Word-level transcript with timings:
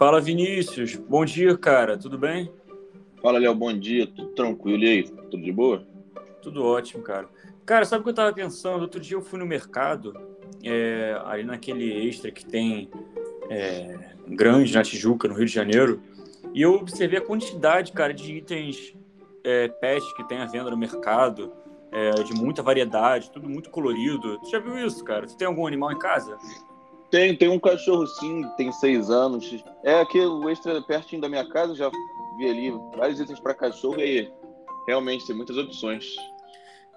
Fala, 0.00 0.18
Vinícius. 0.18 0.96
Bom 0.96 1.26
dia, 1.26 1.58
cara. 1.58 1.98
Tudo 1.98 2.16
bem? 2.16 2.50
Fala, 3.20 3.38
Léo. 3.38 3.54
Bom 3.54 3.78
dia. 3.78 4.06
Tudo 4.06 4.28
tranquilo. 4.28 4.82
E 4.82 4.88
aí? 4.88 5.02
Tudo 5.02 5.42
de 5.42 5.52
boa? 5.52 5.86
Tudo 6.40 6.64
ótimo, 6.64 7.02
cara. 7.02 7.28
Cara, 7.66 7.84
sabe 7.84 8.00
o 8.00 8.04
que 8.04 8.08
eu 8.08 8.14
tava 8.14 8.32
pensando? 8.32 8.80
Outro 8.80 8.98
dia 8.98 9.18
eu 9.18 9.20
fui 9.20 9.38
no 9.38 9.44
mercado, 9.44 10.14
é, 10.64 11.20
ali 11.26 11.44
naquele 11.44 12.08
extra 12.08 12.30
que 12.30 12.46
tem 12.46 12.88
é, 13.50 14.14
grande 14.26 14.72
na 14.72 14.82
Tijuca, 14.82 15.28
no 15.28 15.34
Rio 15.34 15.44
de 15.44 15.52
Janeiro, 15.52 16.00
e 16.54 16.62
eu 16.62 16.76
observei 16.76 17.18
a 17.18 17.22
quantidade, 17.22 17.92
cara, 17.92 18.14
de 18.14 18.36
itens 18.36 18.96
é, 19.44 19.68
pet 19.68 20.02
que 20.14 20.24
tem 20.24 20.38
à 20.38 20.46
venda 20.46 20.70
no 20.70 20.78
mercado, 20.78 21.52
é, 21.92 22.10
de 22.22 22.32
muita 22.32 22.62
variedade, 22.62 23.30
tudo 23.30 23.50
muito 23.50 23.68
colorido. 23.68 24.38
Tu 24.38 24.48
já 24.48 24.60
viu 24.60 24.78
isso, 24.78 25.04
cara? 25.04 25.26
Tu 25.26 25.36
tem 25.36 25.46
algum 25.46 25.66
animal 25.66 25.92
em 25.92 25.98
casa? 25.98 26.38
Tem, 27.10 27.34
tem 27.34 27.48
um 27.48 27.58
cachorro 27.58 28.06
sim, 28.06 28.44
tem 28.56 28.70
seis 28.72 29.10
anos. 29.10 29.64
É 29.82 30.00
aquele 30.00 30.50
extra 30.50 30.80
pertinho 30.82 31.20
da 31.20 31.28
minha 31.28 31.48
casa, 31.48 31.74
já 31.74 31.90
vi 32.38 32.48
ali 32.48 32.72
vários 32.96 33.18
itens 33.18 33.40
para 33.40 33.54
cachorro 33.54 34.00
e 34.00 34.30
realmente 34.86 35.26
tem 35.26 35.36
muitas 35.36 35.56
opções. 35.56 36.04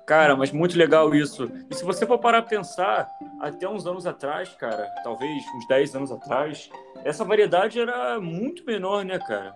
Cara, 0.05 0.35
mas 0.35 0.51
muito 0.51 0.77
legal 0.77 1.15
isso. 1.15 1.49
E 1.69 1.75
se 1.75 1.83
você 1.83 2.05
for 2.05 2.19
parar 2.19 2.39
a 2.39 2.43
pensar, 2.43 3.07
até 3.39 3.67
uns 3.67 3.87
anos 3.87 4.05
atrás, 4.05 4.49
cara, 4.59 4.85
talvez 5.03 5.43
uns 5.55 5.67
10 5.67 5.95
anos 5.95 6.11
atrás, 6.11 6.69
essa 7.05 7.23
variedade 7.23 7.79
era 7.79 8.19
muito 8.19 8.65
menor, 8.65 9.05
né, 9.05 9.17
cara? 9.17 9.55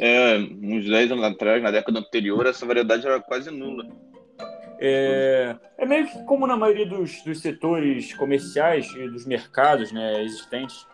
É, 0.00 0.36
uns 0.36 0.88
10 0.88 1.12
anos 1.12 1.24
atrás, 1.24 1.62
na 1.62 1.70
década 1.70 2.00
anterior, 2.00 2.44
essa 2.44 2.66
variedade 2.66 3.06
era 3.06 3.20
quase 3.20 3.50
nula. 3.50 3.86
É, 4.78 5.56
é 5.78 5.86
meio 5.86 6.06
que 6.06 6.24
como 6.24 6.46
na 6.46 6.56
maioria 6.56 6.86
dos, 6.86 7.22
dos 7.22 7.40
setores 7.40 8.12
comerciais 8.14 8.86
e 8.94 9.08
dos 9.08 9.26
mercados 9.26 9.92
né, 9.92 10.22
existentes 10.22 10.86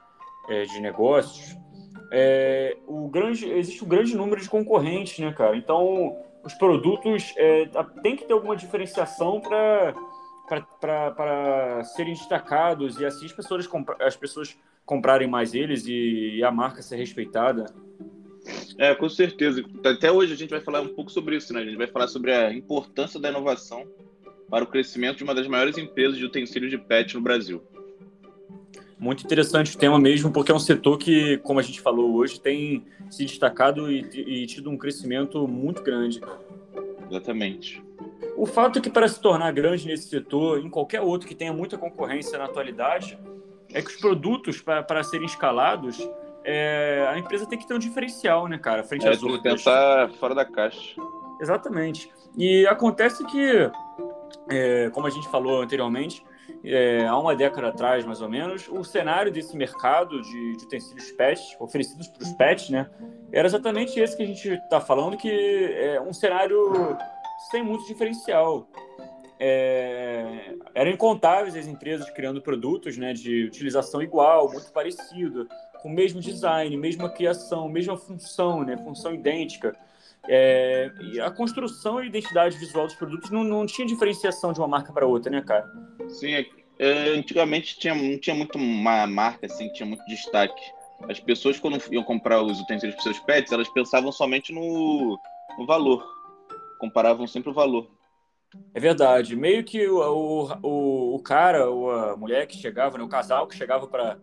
é, 0.48 0.62
de 0.62 0.80
negócios, 0.80 1.56
é, 2.12 2.76
o 2.86 3.08
grande, 3.08 3.50
existe 3.50 3.82
um 3.84 3.88
grande 3.88 4.14
número 4.14 4.40
de 4.40 4.48
concorrentes, 4.48 5.18
né, 5.18 5.32
cara? 5.32 5.56
Então, 5.56 6.16
os 6.44 6.54
produtos 6.54 7.32
é, 7.36 7.70
tem 8.02 8.16
que 8.16 8.24
ter 8.24 8.34
alguma 8.34 8.54
diferenciação 8.54 9.40
para 9.40 9.94
serem 11.84 12.12
destacados 12.12 13.00
e 13.00 13.06
assim 13.06 13.24
as 13.24 13.32
pessoas, 13.32 13.68
as 14.00 14.14
pessoas 14.14 14.58
comprarem 14.84 15.28
mais 15.28 15.54
eles 15.54 15.86
e, 15.86 16.36
e 16.36 16.44
a 16.44 16.50
marca 16.50 16.82
ser 16.82 16.96
respeitada. 16.96 17.72
É, 18.78 18.94
com 18.94 19.08
certeza. 19.08 19.64
Até 19.84 20.10
hoje 20.10 20.32
a 20.32 20.36
gente 20.36 20.50
vai 20.50 20.60
falar 20.60 20.80
um 20.80 20.88
pouco 20.88 21.10
sobre 21.10 21.36
isso, 21.36 21.52
né? 21.52 21.60
A 21.60 21.64
gente 21.64 21.76
vai 21.76 21.86
falar 21.86 22.08
sobre 22.08 22.32
a 22.32 22.52
importância 22.52 23.20
da 23.20 23.28
inovação 23.28 23.86
para 24.50 24.64
o 24.64 24.66
crescimento 24.66 25.18
de 25.18 25.24
uma 25.24 25.34
das 25.34 25.46
maiores 25.46 25.78
empresas 25.78 26.18
de 26.18 26.24
utensílios 26.24 26.70
de 26.70 26.78
PET 26.78 27.14
no 27.14 27.20
Brasil. 27.20 27.62
Muito 28.98 29.24
interessante 29.24 29.74
o 29.74 29.78
tema 29.78 29.98
mesmo, 29.98 30.30
porque 30.30 30.52
é 30.52 30.54
um 30.54 30.60
setor 30.60 30.96
que, 30.96 31.38
como 31.38 31.58
a 31.58 31.62
gente 31.62 31.80
falou 31.80 32.14
hoje, 32.14 32.40
tem 32.40 32.84
se 33.10 33.24
destacado 33.24 33.90
e, 33.90 34.00
e 34.00 34.46
tido 34.46 34.70
um 34.70 34.76
crescimento 34.76 35.46
muito 35.48 35.82
grande. 35.82 36.20
Exatamente. 37.10 37.82
O 38.36 38.46
fato 38.46 38.78
é 38.78 38.82
que 38.82 38.90
para 38.90 39.08
se 39.08 39.20
tornar 39.20 39.52
grande 39.52 39.86
nesse 39.86 40.08
setor, 40.08 40.64
em 40.64 40.70
qualquer 40.70 41.00
outro 41.00 41.26
que 41.26 41.34
tenha 41.34 41.52
muita 41.52 41.76
concorrência 41.76 42.38
na 42.38 42.44
atualidade, 42.44 43.18
é 43.72 43.82
que 43.82 43.90
os 43.90 43.96
produtos 43.96 44.60
para, 44.60 44.82
para 44.82 45.02
serem 45.02 45.26
escalados 45.26 45.98
é, 46.44 47.06
a 47.08 47.18
empresa 47.18 47.46
tem 47.46 47.58
que 47.58 47.66
ter 47.66 47.74
um 47.74 47.78
diferencial, 47.78 48.48
né, 48.48 48.58
cara, 48.58 48.82
frente 48.82 49.06
é, 49.06 49.10
às 49.10 49.22
outras. 49.22 49.42
pensar 49.42 50.10
fora 50.18 50.34
da 50.34 50.44
caixa. 50.44 51.00
Exatamente. 51.40 52.10
E 52.36 52.66
acontece 52.66 53.24
que, 53.26 53.70
é, 54.50 54.90
como 54.90 55.06
a 55.06 55.10
gente 55.10 55.28
falou 55.28 55.62
anteriormente, 55.62 56.24
é, 56.64 57.06
há 57.06 57.18
uma 57.18 57.34
década 57.34 57.68
atrás, 57.68 58.04
mais 58.04 58.20
ou 58.20 58.28
menos, 58.28 58.68
o 58.68 58.84
cenário 58.84 59.32
desse 59.32 59.56
mercado 59.56 60.20
de, 60.22 60.56
de 60.56 60.64
utensílios 60.64 61.10
PET, 61.12 61.40
oferecidos 61.58 62.08
para 62.08 62.22
os 62.22 62.32
PETs, 62.32 62.70
né, 62.70 62.88
era 63.32 63.46
exatamente 63.46 63.98
esse 63.98 64.16
que 64.16 64.22
a 64.22 64.26
gente 64.26 64.48
está 64.48 64.80
falando, 64.80 65.16
que 65.16 65.30
é 65.30 66.00
um 66.00 66.12
cenário 66.12 66.96
sem 67.50 67.62
muito 67.62 67.86
diferencial. 67.86 68.68
É, 69.44 70.54
eram 70.74 70.92
incontáveis 70.92 71.56
as 71.56 71.66
empresas 71.66 72.08
criando 72.10 72.40
produtos 72.40 72.96
né, 72.96 73.12
de 73.12 73.46
utilização 73.46 74.00
igual, 74.00 74.48
muito 74.48 74.70
parecido, 74.70 75.48
com 75.82 75.88
o 75.88 75.92
mesmo 75.92 76.20
design, 76.20 76.76
mesma 76.76 77.08
criação, 77.10 77.68
mesma 77.68 77.96
função, 77.96 78.64
né, 78.64 78.76
função 78.76 79.12
idêntica. 79.12 79.76
É, 80.28 80.88
e 81.00 81.20
a 81.20 81.30
construção 81.32 82.00
e 82.00 82.06
identidade 82.06 82.56
visual 82.56 82.86
dos 82.86 82.94
produtos 82.94 83.28
não, 83.30 83.42
não 83.42 83.66
tinha 83.66 83.84
diferenciação 83.84 84.52
de 84.52 84.60
uma 84.60 84.68
marca 84.68 84.92
para 84.92 85.04
outra, 85.04 85.30
né, 85.30 85.42
cara? 85.42 85.68
Sim, 86.08 86.46
é, 86.78 87.08
antigamente 87.08 87.78
tinha, 87.78 87.94
não 87.94 88.16
tinha 88.16 88.34
muito 88.34 88.56
uma 88.56 89.06
marca 89.06 89.46
assim, 89.46 89.72
tinha 89.72 89.86
muito 89.86 90.04
destaque. 90.06 90.62
As 91.08 91.18
pessoas, 91.18 91.58
quando 91.58 91.82
iam 91.92 92.04
comprar 92.04 92.40
os 92.40 92.60
utensílios 92.60 92.94
para 92.94 93.02
seus 93.02 93.18
pets, 93.18 93.52
elas 93.52 93.68
pensavam 93.68 94.12
somente 94.12 94.52
no, 94.52 95.18
no 95.58 95.66
valor. 95.66 96.06
Comparavam 96.78 97.26
sempre 97.26 97.50
o 97.50 97.54
valor. 97.54 97.90
É 98.72 98.78
verdade. 98.78 99.34
Meio 99.34 99.64
que 99.64 99.88
o, 99.88 100.48
o, 100.62 101.14
o 101.16 101.18
cara 101.20 101.68
ou 101.68 101.90
a 101.90 102.16
mulher 102.16 102.46
que 102.46 102.56
chegava, 102.56 102.98
né, 102.98 103.02
o 103.02 103.08
casal 103.08 103.48
que 103.48 103.56
chegava 103.56 103.88
para 103.88 104.18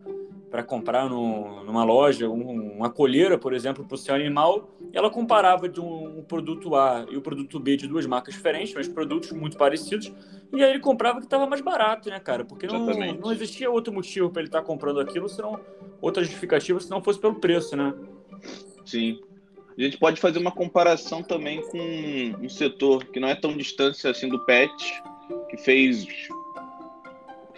para 0.49 0.63
comprar 0.63 1.07
no, 1.09 1.63
numa 1.63 1.83
loja 1.83 2.27
um, 2.27 2.77
uma 2.77 2.89
colheira, 2.89 3.37
por 3.37 3.53
exemplo, 3.53 3.85
para 3.85 3.95
o 3.95 3.97
seu 3.97 4.15
animal, 4.15 4.69
ela 4.91 5.09
comparava 5.09 5.69
de 5.69 5.79
um, 5.79 6.19
um, 6.19 6.23
produto 6.23 6.75
A 6.75 7.05
e 7.09 7.17
o 7.17 7.21
produto 7.21 7.59
B 7.59 7.77
de 7.77 7.87
duas 7.87 8.05
marcas 8.05 8.33
diferentes, 8.33 8.73
mas 8.73 8.87
produtos 8.87 9.31
muito 9.31 9.57
parecidos, 9.57 10.11
e 10.51 10.63
aí 10.63 10.71
ele 10.71 10.79
comprava 10.79 11.19
que 11.19 11.25
estava 11.25 11.45
mais 11.45 11.61
barato, 11.61 12.09
né, 12.09 12.19
cara? 12.19 12.43
Porque 12.43 12.65
não, 12.65 12.85
não 13.15 13.31
existia 13.31 13.69
outro 13.69 13.93
motivo 13.93 14.29
para 14.29 14.41
ele 14.41 14.49
estar 14.49 14.61
tá 14.61 14.65
comprando 14.65 14.99
aquilo, 14.99 15.29
senão 15.29 15.59
outra 16.01 16.23
justificativa, 16.23 16.79
se 16.79 16.89
não 16.89 17.03
fosse 17.03 17.19
pelo 17.19 17.35
preço, 17.35 17.75
né? 17.75 17.93
Sim. 18.85 19.19
A 19.77 19.81
gente 19.81 19.97
pode 19.97 20.19
fazer 20.19 20.39
uma 20.39 20.51
comparação 20.51 21.23
também 21.23 21.61
com 21.61 22.43
um 22.43 22.49
setor 22.49 23.05
que 23.05 23.19
não 23.19 23.29
é 23.29 23.35
tão 23.35 23.55
distante 23.55 24.05
assim 24.07 24.27
do 24.27 24.39
pet, 24.39 25.01
que 25.49 25.57
fez 25.57 26.05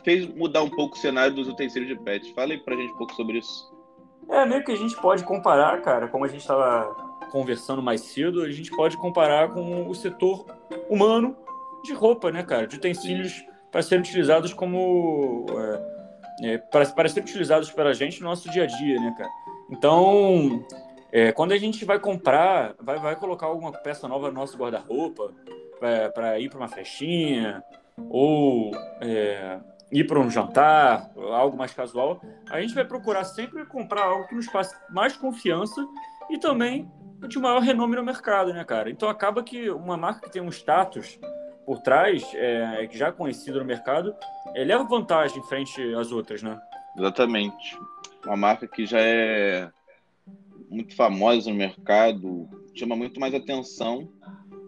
fez 0.04 0.28
mudar 0.28 0.64
um 0.64 0.70
pouco 0.70 0.96
o 0.96 1.00
cenário 1.00 1.34
dos 1.34 1.48
utensílios 1.48 1.90
de 1.90 2.04
pet. 2.04 2.34
Fala 2.34 2.52
aí 2.52 2.58
pra 2.58 2.76
gente 2.76 2.94
um 2.94 2.98
pouco 2.98 3.14
sobre 3.14 3.40
isso. 3.40 3.72
É, 4.30 4.46
meio 4.46 4.64
que 4.64 4.72
a 4.72 4.78
gente 4.78 4.96
pode 5.02 5.24
comparar, 5.24 5.82
cara, 5.82 6.08
como 6.08 6.26
a 6.26 6.28
gente 6.28 6.42
estava 6.42 6.94
conversando 7.32 7.82
mais 7.82 8.02
cedo, 8.02 8.42
a 8.44 8.52
gente 8.52 8.72
pode 8.72 8.98
comparar 8.98 9.50
com 9.50 9.88
o 9.88 9.96
setor 9.96 10.46
humano 10.90 11.36
de 11.84 11.94
roupa, 11.94 12.32
né, 12.32 12.44
cara? 12.44 12.68
De 12.68 12.76
utensílios 12.76 13.44
para 13.72 13.82
serem 13.82 14.02
utilizados 14.02 14.54
como. 14.54 15.46
É, 16.42 16.54
é, 16.54 16.58
para, 16.58 16.86
para 16.88 17.10
serem 17.10 17.24
utilizados 17.24 17.72
pela 17.72 17.94
gente 17.94 18.22
no 18.22 18.30
nosso 18.30 18.50
dia 18.50 18.64
a 18.64 18.68
dia, 18.68 19.00
né, 19.00 19.14
cara? 19.18 19.30
Então, 19.70 20.66
é, 21.12 21.32
quando 21.32 21.54
a 21.54 21.58
gente 21.58 21.84
vai 21.86 22.00
comprar, 22.00 22.76
vai, 22.80 22.98
vai 22.98 23.16
colocar 23.16 23.48
alguma 23.48 23.72
peça 23.72 24.08
nova 24.08 24.28
no 24.28 24.34
nosso 24.34 24.58
guarda-roupa 24.58 25.34
para 26.14 26.40
ir 26.40 26.50
para 26.50 26.60
uma 26.60 26.68
festinha, 26.68 27.64
ou 28.10 28.72
é, 29.02 29.60
ir 29.92 30.08
para 30.08 30.20
um 30.20 30.30
jantar, 30.30 31.12
algo 31.16 31.58
mais 31.58 31.74
casual, 31.74 32.22
a 32.50 32.62
gente 32.62 32.74
vai 32.74 32.86
procurar 32.86 33.26
sempre 33.26 33.66
comprar 33.66 34.06
algo 34.06 34.28
que 34.28 34.36
nos 34.36 34.48
passe 34.48 34.76
mais 34.90 35.18
confiança 35.18 35.86
e 36.30 36.38
também 36.38 36.90
de 37.28 37.38
maior 37.38 37.60
renome 37.60 37.96
no 37.96 38.04
mercado, 38.04 38.54
né, 38.54 38.64
cara? 38.64 38.90
Então 38.90 39.10
acaba 39.10 39.44
que 39.44 39.70
uma 39.70 39.98
marca 39.98 40.22
que 40.22 40.32
tem 40.32 40.42
um 40.42 40.50
status 40.50 41.20
por 41.66 41.80
trás, 41.80 42.24
é, 42.34 42.88
já 42.92 43.08
é 43.08 43.12
conhecido 43.12 43.60
no 43.60 43.66
mercado, 43.66 44.16
é, 44.56 44.64
leva 44.64 44.84
vantagem 44.84 45.44
frente 45.44 45.82
às 45.94 46.12
outras, 46.12 46.42
né? 46.42 46.60
Exatamente. 46.98 47.78
Uma 48.26 48.38
marca 48.38 48.68
que 48.68 48.86
já 48.86 49.00
é 49.00 49.70
muito 50.70 50.96
famosa 50.96 51.50
no 51.50 51.56
mercado, 51.56 52.50
chama 52.74 52.96
muito 52.96 53.20
mais 53.20 53.34
atenção 53.34 54.10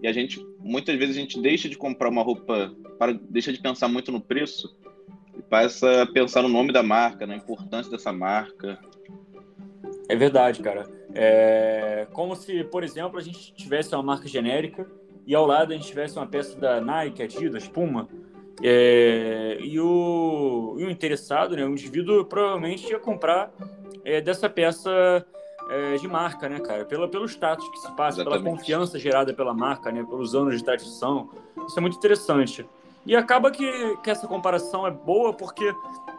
e 0.01 0.07
a 0.07 0.11
gente 0.11 0.45
muitas 0.59 0.95
vezes 0.97 1.15
a 1.15 1.19
gente 1.19 1.41
deixa 1.41 1.69
de 1.69 1.77
comprar 1.77 2.09
uma 2.09 2.21
roupa 2.21 2.73
para 2.99 3.13
deixa 3.13 3.51
de 3.51 3.59
pensar 3.59 3.87
muito 3.87 4.11
no 4.11 4.21
preço 4.21 4.75
e 5.35 5.41
passa 5.41 6.03
a 6.03 6.05
pensar 6.05 6.41
no 6.41 6.49
nome 6.49 6.71
da 6.71 6.83
marca, 6.83 7.25
na 7.25 7.35
importância 7.35 7.91
dessa 7.91 8.11
marca. 8.11 8.79
É 10.07 10.15
verdade, 10.15 10.61
cara. 10.61 10.85
É 11.13 12.07
como 12.13 12.35
se, 12.35 12.63
por 12.65 12.83
exemplo, 12.83 13.17
a 13.17 13.21
gente 13.21 13.53
tivesse 13.53 13.93
uma 13.93 14.03
marca 14.03 14.27
genérica 14.27 14.87
e 15.25 15.35
ao 15.35 15.45
lado 15.45 15.73
a 15.73 15.75
gente 15.75 15.87
tivesse 15.87 16.17
uma 16.17 16.27
peça 16.27 16.57
da 16.57 16.79
Nike, 16.79 17.23
Adidas, 17.23 17.67
Puma, 17.67 18.07
é, 18.61 19.57
e, 19.61 19.79
o, 19.79 20.75
e 20.77 20.85
o 20.85 20.89
interessado, 20.89 21.55
né, 21.55 21.65
o 21.65 21.69
indivíduo 21.69 22.23
provavelmente 22.25 22.89
ia 22.89 22.99
comprar 22.99 23.51
é, 24.05 24.21
dessa 24.21 24.49
peça 24.49 25.25
é, 25.69 25.95
de 25.95 26.07
marca, 26.07 26.47
né, 26.47 26.59
cara? 26.59 26.85
Pela, 26.85 27.07
pelo 27.07 27.25
status 27.25 27.67
que 27.69 27.77
se 27.77 27.91
passa, 27.95 28.21
Exatamente. 28.21 28.43
pela 28.43 28.55
confiança 28.55 28.99
gerada 28.99 29.33
pela 29.33 29.53
marca, 29.53 29.91
né, 29.91 30.03
pelos 30.03 30.35
anos 30.35 30.57
de 30.57 30.63
tradição. 30.63 31.29
Isso 31.67 31.77
é 31.77 31.81
muito 31.81 31.97
interessante. 31.97 32.65
E 33.05 33.15
acaba 33.15 33.51
que, 33.51 33.97
que 33.97 34.09
essa 34.09 34.27
comparação 34.27 34.87
é 34.87 34.91
boa 34.91 35.33
porque, 35.33 35.73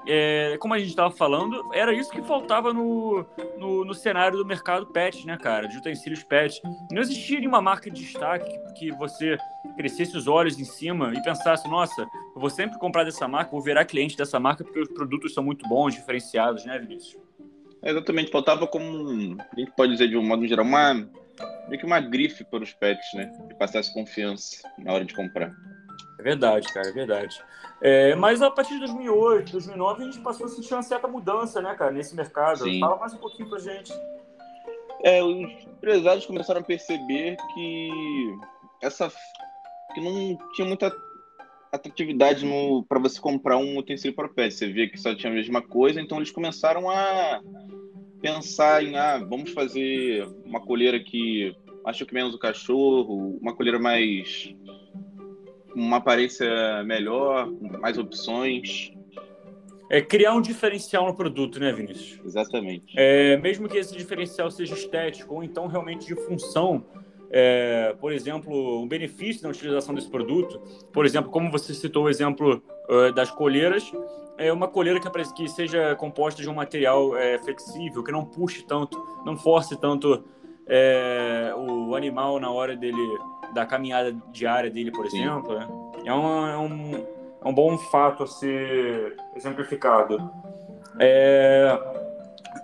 é, 0.07 0.57
como 0.61 0.75
a 0.75 0.79
gente 0.79 0.91
estava 0.91 1.11
falando, 1.11 1.71
era 1.73 1.95
isso 1.95 2.11
que 2.11 2.21
faltava 2.23 2.75
no, 2.75 3.25
no, 3.59 3.85
no, 3.87 3.95
cenário 3.95 4.37
do 4.37 4.45
mercado 4.45 4.87
pet, 4.87 5.27
né, 5.27 5.39
cara? 5.39 5.67
De 5.67 5.79
utensílios 5.79 6.23
pet. 6.23 6.61
Não 6.91 7.01
existia 7.01 7.39
nenhuma 7.39 7.63
marca 7.63 7.91
de 7.91 8.03
destaque 8.03 8.59
que, 8.77 8.91
você 8.93 9.39
crescesse 9.77 10.17
os 10.17 10.27
olhos 10.27 10.59
em 10.59 10.65
cima 10.65 11.13
e 11.15 11.23
pensasse, 11.23 11.67
nossa, 11.69 12.03
eu 12.03 12.41
vou 12.41 12.51
sempre 12.51 12.79
comprar 12.79 13.05
dessa 13.05 13.27
marca, 13.27 13.51
vou 13.51 13.63
virar 13.63 13.85
cliente 13.87 14.17
dessa 14.17 14.39
marca 14.39 14.63
porque 14.63 14.81
os 14.81 14.89
produtos 14.89 15.33
são 15.33 15.43
muito 15.43 15.67
bons, 15.67 15.95
diferenciados, 15.95 16.65
né, 16.67 16.79
Vinícius? 16.79 17.23
exatamente, 17.85 18.31
faltava 18.31 18.67
como, 18.67 19.37
a 19.39 19.61
gente 19.61 19.73
pode 19.77 19.93
dizer 19.93 20.09
de 20.09 20.17
um 20.17 20.27
modo 20.27 20.47
geral, 20.47 20.65
uma, 20.65 20.95
meio 21.69 21.79
que 21.79 21.85
uma 21.85 22.01
grife 22.01 22.45
para 22.45 22.63
os 22.63 22.73
pets, 22.73 23.13
né? 23.15 23.31
Que 23.49 23.55
passasse 23.55 23.93
confiança 23.93 24.67
na 24.79 24.93
hora 24.93 25.05
de 25.05 25.15
comprar. 25.15 25.55
É 26.25 26.31
verdade, 26.31 26.73
cara, 26.73 26.88
é 26.88 26.93
verdade. 26.93 27.44
É, 27.82 28.15
mas 28.15 28.41
a 28.41 28.50
partir 28.50 28.75
de 28.75 28.81
2008, 28.81 29.53
2009, 29.53 30.03
a 30.03 30.06
gente 30.06 30.21
passou 30.21 30.47
a 30.47 30.49
sentir 30.49 30.73
uma 30.73 30.82
certa 30.82 31.06
mudança, 31.06 31.61
né, 31.61 31.75
cara, 31.75 31.93
nesse 31.93 32.17
mercado. 32.17 32.65
Sim. 32.65 32.81
Fala 32.81 32.97
mais 32.97 33.12
um 33.12 33.19
pouquinho 33.19 33.47
pra 33.47 33.59
gente. 33.59 33.93
É, 35.03 35.23
os 35.23 35.67
empresários 35.67 36.25
começaram 36.25 36.62
a 36.62 36.65
perceber 36.65 37.37
que 37.53 37.91
essa 38.82 39.12
que 39.94 40.00
não 40.00 40.38
tinha 40.55 40.67
muita 40.67 40.91
atratividade 41.71 42.47
para 42.88 42.99
você 42.99 43.21
comprar 43.21 43.59
um 43.59 43.76
utensílio 43.76 44.17
para 44.17 44.26
pet. 44.26 44.55
Você 44.55 44.73
via 44.73 44.88
que 44.88 44.97
só 44.97 45.15
tinha 45.15 45.31
a 45.31 45.35
mesma 45.35 45.61
coisa, 45.61 46.00
então 46.00 46.17
eles 46.17 46.31
começaram 46.31 46.88
a 46.91 47.43
pensar 48.23 48.82
em, 48.82 48.97
ah, 48.97 49.19
vamos 49.19 49.50
fazer 49.50 50.26
uma 50.47 50.61
colheira 50.61 50.99
que 50.99 51.55
que 51.93 52.15
menos 52.15 52.35
o 52.35 52.38
cachorro, 52.38 53.38
uma 53.43 53.55
colheira 53.55 53.79
mais 53.79 54.55
uma 55.75 55.97
aparência 55.97 56.82
melhor, 56.85 57.50
mais 57.81 57.99
opções. 57.99 58.93
É 59.91 60.00
criar 60.00 60.35
um 60.35 60.41
diferencial 60.41 61.06
no 61.06 61.15
produto, 61.15 61.61
né, 61.61 61.73
Vinícius? 61.73 62.21
Exatamente. 62.25 62.94
É, 62.97 63.37
mesmo 63.37 63.69
que 63.69 63.76
esse 63.76 63.97
diferencial 63.97 64.50
seja 64.50 64.75
estético 64.75 65.35
ou 65.35 65.44
então 65.44 65.67
realmente 65.67 66.06
de 66.06 66.15
função, 66.15 66.85
é, 67.31 67.94
por 68.00 68.12
exemplo, 68.12 68.81
um 68.81 68.87
benefício 68.87 69.43
da 69.43 69.49
utilização 69.49 69.94
desse 69.94 70.09
produto, 70.09 70.61
por 70.93 71.05
exemplo, 71.05 71.31
como 71.31 71.50
você 71.50 71.75
citou 71.75 72.05
o 72.05 72.09
exemplo 72.09 72.62
uh, 72.88 73.12
das 73.12 73.31
colheiras, 73.31 73.91
é 74.38 74.53
uma 74.53 74.69
colheira 74.69 75.00
que, 75.00 75.09
que 75.35 75.49
seja 75.49 75.94
composta 75.97 76.41
de 76.43 76.49
um 76.49 76.55
material 76.55 77.17
é, 77.17 77.38
flexível, 77.38 78.03
que 78.03 78.12
não 78.12 78.25
puxe 78.25 78.62
tanto, 78.62 78.97
não 79.25 79.37
force 79.37 79.79
tanto 79.81 80.25
é, 80.66 81.52
o 81.56 81.94
animal 81.94 82.40
na 82.40 82.50
hora 82.50 82.76
dele 82.76 82.96
da 83.52 83.64
caminhada 83.64 84.14
diária 84.32 84.70
dele, 84.70 84.90
por 84.90 85.08
Sim. 85.08 85.22
exemplo. 85.22 85.58
Né? 85.58 85.69
É, 86.06 86.12
uma, 86.12 86.50
é, 86.50 86.56
um, 86.56 87.06
é 87.44 87.49
um 87.49 87.55
bom 87.55 87.78
fato 87.78 88.25
a 88.25 88.26
ser 88.26 89.16
exemplificado. 89.37 90.31
É, 90.99 91.78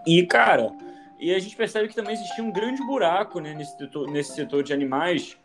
e, 0.07 0.25
cara, 0.27 0.73
e 1.19 1.35
a 1.35 1.39
gente 1.39 1.57
percebe 1.57 1.89
que 1.89 1.95
também 1.95 2.15
existia 2.15 2.43
um 2.43 2.51
grande 2.51 2.85
buraco 2.85 3.41
né, 3.41 3.55
nesse, 3.55 3.77
setor, 3.77 4.11
nesse 4.11 4.35
setor 4.35 4.63
de 4.63 4.73
animais, 4.73 5.37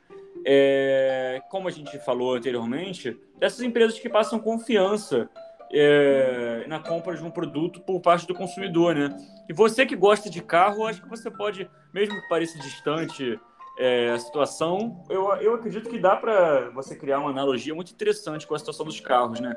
é, 0.45 1.41
como 1.49 1.67
a 1.67 1.71
gente 1.71 1.97
falou 1.99 2.35
anteriormente, 2.35 3.17
dessas 3.37 3.61
empresas 3.61 3.99
que 3.99 4.09
passam 4.09 4.39
confiança 4.39 5.29
é, 5.71 6.65
na 6.67 6.79
compra 6.79 7.15
de 7.15 7.23
um 7.23 7.31
produto 7.31 7.81
por 7.81 7.99
parte 7.99 8.27
do 8.27 8.33
consumidor, 8.33 8.95
né? 8.95 9.15
E 9.49 9.53
você 9.53 9.85
que 9.85 9.95
gosta 9.95 10.29
de 10.29 10.41
carro, 10.41 10.85
acho 10.85 11.01
que 11.01 11.09
você 11.09 11.29
pode, 11.29 11.69
mesmo 11.93 12.19
que 12.19 12.27
pareça 12.27 12.57
distante 12.59 13.39
é, 13.77 14.11
a 14.11 14.19
situação, 14.19 15.03
eu, 15.09 15.33
eu 15.35 15.55
acredito 15.55 15.89
que 15.89 15.99
dá 15.99 16.15
para 16.15 16.69
você 16.69 16.95
criar 16.95 17.19
uma 17.19 17.29
analogia 17.29 17.75
muito 17.75 17.91
interessante 17.91 18.47
com 18.47 18.55
a 18.55 18.59
situação 18.59 18.85
dos 18.85 18.99
carros, 18.99 19.39
né? 19.39 19.55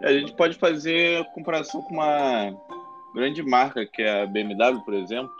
É, 0.00 0.08
a 0.08 0.12
gente 0.12 0.32
pode 0.34 0.56
fazer 0.56 1.24
comparação 1.34 1.82
com 1.82 1.94
uma 1.94 2.52
grande 3.14 3.42
marca 3.42 3.84
que 3.84 4.02
é 4.02 4.22
a 4.22 4.26
BMW, 4.26 4.80
por 4.84 4.94
exemplo, 4.94 5.30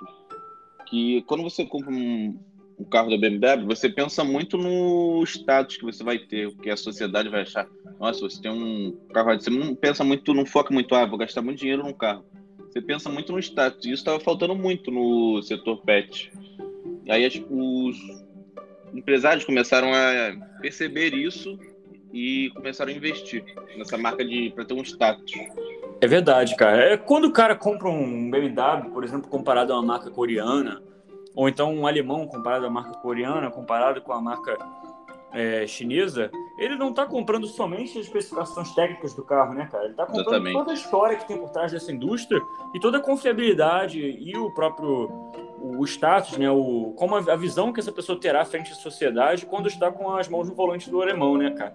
que 0.86 1.22
quando 1.22 1.42
você 1.42 1.64
compra 1.64 1.90
um, 1.90 2.38
um 2.80 2.84
carro 2.84 3.10
da 3.10 3.18
BMW, 3.18 3.66
você 3.66 3.90
pensa 3.90 4.24
muito 4.24 4.56
no 4.56 5.22
status 5.24 5.76
que 5.76 5.84
você 5.84 6.02
vai 6.02 6.18
ter, 6.18 6.46
o 6.46 6.56
que 6.56 6.70
a 6.70 6.76
sociedade 6.76 7.28
vai 7.28 7.42
achar. 7.42 7.68
Nossa, 7.98 8.20
você 8.20 8.40
tem 8.40 8.50
um 8.50 8.96
carro, 9.12 9.38
você 9.38 9.50
não 9.50 9.74
pensa 9.74 10.02
muito, 10.02 10.32
não 10.32 10.46
foca 10.46 10.72
muito, 10.72 10.94
ah, 10.94 11.04
vou 11.04 11.18
gastar 11.18 11.42
muito 11.42 11.58
dinheiro 11.58 11.82
num 11.82 11.92
carro. 11.92 12.24
Você 12.70 12.80
pensa 12.80 13.10
muito 13.10 13.32
no 13.32 13.38
status. 13.38 13.84
E 13.84 13.88
isso 13.88 14.00
estava 14.00 14.18
faltando 14.18 14.54
muito 14.54 14.90
no 14.90 15.42
setor 15.42 15.82
pet. 15.82 16.32
E 17.04 17.12
aí 17.12 17.28
os 17.50 17.96
empresários 18.94 19.44
começaram 19.44 19.92
a 19.92 20.58
perceber 20.60 21.12
isso 21.14 21.58
e 22.14 22.50
começaram 22.54 22.90
a 22.90 22.94
investir 22.94 23.44
nessa 23.76 23.98
marca 23.98 24.24
de 24.24 24.52
para 24.54 24.64
ter 24.64 24.74
um 24.74 24.82
status. 24.82 25.32
É 26.00 26.06
verdade, 26.06 26.56
cara. 26.56 26.94
É 26.94 26.96
quando 26.96 27.26
o 27.26 27.32
cara 27.32 27.54
compra 27.54 27.90
um 27.90 28.30
BMW, 28.30 28.90
por 28.90 29.04
exemplo, 29.04 29.28
comparado 29.28 29.72
a 29.72 29.76
uma 29.76 29.86
marca 29.86 30.10
coreana, 30.10 30.80
ou 31.40 31.48
então 31.48 31.74
um 31.74 31.86
alemão 31.86 32.26
comparado 32.26 32.66
à 32.66 32.70
marca 32.70 32.98
coreana, 32.98 33.50
comparado 33.50 34.02
com 34.02 34.12
a 34.12 34.20
marca 34.20 34.58
é, 35.32 35.66
chinesa, 35.66 36.30
ele 36.58 36.76
não 36.76 36.90
está 36.90 37.06
comprando 37.06 37.46
somente 37.46 37.98
as 37.98 38.04
especificações 38.04 38.74
técnicas 38.74 39.14
do 39.14 39.24
carro, 39.24 39.54
né, 39.54 39.66
cara? 39.72 39.84
Ele 39.84 39.92
está 39.92 40.04
comprando 40.04 40.26
Exatamente. 40.26 40.58
toda 40.58 40.70
a 40.70 40.74
história 40.74 41.16
que 41.16 41.26
tem 41.26 41.38
por 41.38 41.48
trás 41.48 41.72
dessa 41.72 41.90
indústria 41.90 42.38
e 42.74 42.78
toda 42.78 42.98
a 42.98 43.00
confiabilidade 43.00 43.98
e 43.98 44.36
o 44.36 44.52
próprio 44.52 45.08
o 45.62 45.82
status, 45.86 46.36
né, 46.36 46.50
o, 46.50 46.92
como 46.94 47.16
a, 47.16 47.36
visão 47.36 47.72
que 47.72 47.80
essa 47.80 47.92
pessoa 47.92 48.20
terá 48.20 48.44
frente 48.44 48.72
à 48.72 48.74
sociedade 48.74 49.46
quando 49.46 49.66
está 49.66 49.90
com 49.90 50.14
as 50.14 50.28
mãos 50.28 50.46
no 50.46 50.54
volante 50.54 50.90
do 50.90 51.00
alemão, 51.00 51.38
né, 51.38 51.52
cara? 51.52 51.74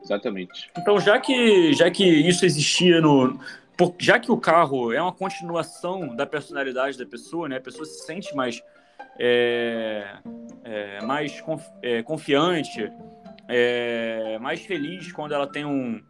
Exatamente. 0.00 0.70
Então, 0.78 1.00
já 1.00 1.18
que, 1.18 1.72
já 1.72 1.90
que 1.90 2.04
isso 2.04 2.46
existia 2.46 3.00
no, 3.00 3.36
já 3.98 4.18
que 4.18 4.30
o 4.30 4.38
carro 4.38 4.92
é 4.92 5.00
uma 5.00 5.12
continuação 5.12 6.14
da 6.14 6.26
personalidade 6.26 6.98
da 6.98 7.04
pessoa, 7.04 7.48
né? 7.48 7.56
A 7.56 7.60
pessoa 7.60 7.84
se 7.84 8.04
sente 8.06 8.34
mais, 8.34 8.62
é, 9.18 10.16
é, 10.64 11.00
mais 11.02 11.40
conf, 11.40 11.66
é, 11.82 12.02
confiante, 12.02 12.90
é, 13.48 14.38
mais 14.40 14.60
feliz 14.60 15.12
quando 15.12 15.32
ela 15.32 15.46
tem 15.46 15.64
um, 15.64 16.02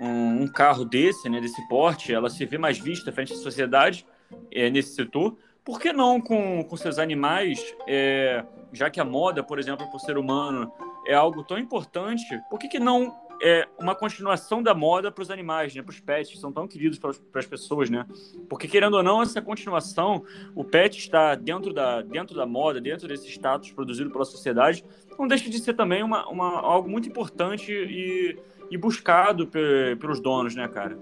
um, 0.00 0.42
um, 0.42 0.48
carro 0.48 0.84
desse, 0.84 1.28
né? 1.28 1.40
Desse 1.40 1.66
porte, 1.68 2.12
ela 2.12 2.28
se 2.28 2.44
vê 2.44 2.58
mais 2.58 2.78
vista 2.78 3.12
frente 3.12 3.32
à 3.32 3.36
sociedade 3.36 4.04
é, 4.50 4.68
nesse 4.68 4.94
setor. 4.94 5.36
Por 5.64 5.80
que 5.80 5.92
não 5.92 6.20
com, 6.20 6.64
com 6.64 6.76
seus 6.76 6.98
animais, 6.98 7.60
é, 7.86 8.44
já 8.72 8.90
que 8.90 9.00
a 9.00 9.04
moda, 9.04 9.42
por 9.42 9.58
exemplo, 9.58 9.86
para 9.86 9.96
o 9.96 10.00
ser 10.00 10.18
humano 10.18 10.72
é 11.06 11.14
algo 11.14 11.44
tão 11.44 11.58
importante, 11.58 12.24
por 12.50 12.58
que, 12.58 12.68
que 12.68 12.78
não 12.80 13.25
é 13.42 13.66
uma 13.78 13.94
continuação 13.94 14.62
da 14.62 14.74
moda 14.74 15.10
para 15.10 15.22
os 15.22 15.30
animais, 15.30 15.74
né? 15.74 15.82
Para 15.82 15.90
os 15.90 16.00
pets, 16.00 16.30
que 16.30 16.38
são 16.38 16.52
tão 16.52 16.66
queridos 16.66 16.98
para 16.98 17.10
as 17.34 17.46
pessoas, 17.46 17.90
né? 17.90 18.06
Porque, 18.48 18.68
querendo 18.68 18.94
ou 18.94 19.02
não, 19.02 19.22
essa 19.22 19.42
continuação, 19.42 20.24
o 20.54 20.64
pet 20.64 20.98
está 20.98 21.34
dentro 21.34 21.72
da, 21.72 22.02
dentro 22.02 22.34
da 22.34 22.46
moda, 22.46 22.80
dentro 22.80 23.06
desse 23.08 23.28
status 23.28 23.72
produzido 23.72 24.10
pela 24.10 24.24
sociedade, 24.24 24.84
não 25.18 25.26
deixa 25.26 25.48
de 25.50 25.58
ser 25.58 25.74
também 25.74 26.02
uma, 26.02 26.28
uma 26.28 26.60
algo 26.60 26.88
muito 26.88 27.08
importante 27.08 27.72
e, 27.72 28.38
e 28.70 28.76
buscado 28.76 29.46
pelos 29.46 30.20
donos, 30.20 30.54
né, 30.54 30.68
cara? 30.68 30.98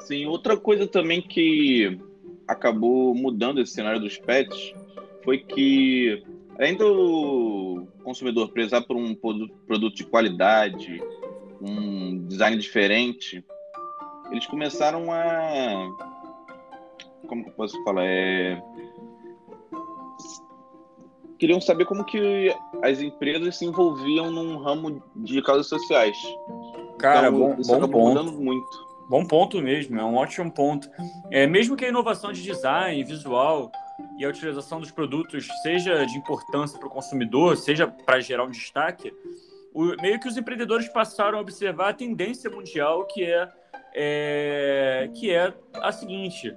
Sim, 0.00 0.26
outra 0.26 0.56
coisa 0.56 0.86
também 0.86 1.22
que 1.22 1.98
acabou 2.46 3.14
mudando 3.14 3.60
esse 3.60 3.72
cenário 3.72 4.00
dos 4.00 4.18
pets 4.18 4.72
foi 5.24 5.38
que 5.38 6.22
além 6.58 6.76
do 6.76 7.86
consumidor 8.02 8.50
prezar 8.50 8.86
por 8.86 8.96
um 8.96 9.14
produto 9.14 9.94
de 9.94 10.04
qualidade, 10.04 11.02
um 11.66 12.26
design 12.26 12.56
diferente, 12.56 13.44
eles 14.30 14.46
começaram 14.46 15.12
a. 15.12 15.88
Como 17.26 17.44
que 17.44 17.50
eu 17.50 17.54
posso 17.54 17.82
falar? 17.84 18.04
É... 18.04 18.62
Queriam 21.38 21.60
saber 21.60 21.84
como 21.84 22.04
que 22.04 22.54
as 22.82 23.00
empresas 23.00 23.56
se 23.58 23.66
envolviam 23.66 24.30
num 24.30 24.58
ramo 24.58 25.02
de 25.16 25.42
causas 25.42 25.66
sociais. 25.66 26.16
Cara, 26.98 27.28
então, 27.28 27.38
bom, 27.38 27.56
isso 27.58 27.70
bom 27.70 27.76
acabou 27.76 28.00
ponto. 28.00 28.24
mudando 28.24 28.40
muito. 28.40 28.86
Bom 29.08 29.24
ponto 29.24 29.62
mesmo, 29.62 30.00
é 30.00 30.04
um 30.04 30.16
ótimo 30.16 30.50
ponto. 30.50 30.88
É, 31.30 31.46
mesmo 31.46 31.76
que 31.76 31.84
a 31.84 31.88
inovação 31.88 32.32
de 32.32 32.42
design, 32.42 33.04
visual, 33.04 33.70
e 34.18 34.24
a 34.24 34.28
utilização 34.28 34.80
dos 34.80 34.90
produtos 34.90 35.46
seja 35.62 36.04
de 36.04 36.16
importância 36.16 36.78
para 36.78 36.88
o 36.88 36.90
consumidor, 36.90 37.56
seja 37.56 37.86
para 37.86 38.20
gerar 38.20 38.44
um 38.44 38.50
destaque, 38.50 39.12
o, 39.76 39.94
meio 40.00 40.18
que 40.18 40.26
os 40.26 40.38
empreendedores 40.38 40.88
passaram 40.88 41.36
a 41.36 41.40
observar 41.42 41.90
a 41.90 41.92
tendência 41.92 42.48
mundial 42.48 43.04
que 43.04 43.22
é, 43.22 43.48
é 43.94 45.10
que 45.14 45.30
é 45.30 45.52
a 45.74 45.92
seguinte: 45.92 46.56